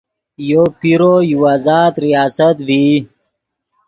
یو 0.49 0.63
پیرو 0.79 1.15
یو 1.31 1.39
آزاد 1.53 1.93
ریاست 2.03 2.57
ڤئی 2.67 2.89